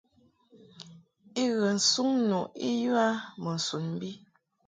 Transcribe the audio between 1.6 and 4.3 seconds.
nsuŋ nu I yə a mbo sun bi.